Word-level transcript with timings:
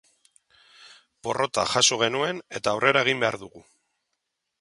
Porrota 1.27 1.65
jaso 1.73 1.97
genuen 2.05 2.39
eta 2.61 2.73
aurrera 2.73 3.05
egin 3.07 3.21
behar 3.25 3.39
dugu. 3.43 3.63